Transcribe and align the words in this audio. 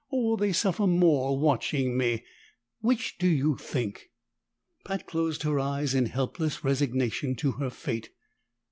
Or 0.09 0.23
will 0.31 0.37
they 0.37 0.51
suffer 0.51 0.87
more 0.87 1.37
watching 1.37 1.95
me? 1.95 2.23
Which 2.79 3.19
do 3.19 3.27
you 3.27 3.55
think?" 3.55 4.09
Pat 4.83 5.05
closed 5.05 5.43
her 5.43 5.59
eyes 5.59 5.93
in 5.93 6.07
helpless 6.07 6.63
resignation 6.63 7.35
to 7.35 7.51
her 7.51 7.69
fate. 7.69 8.09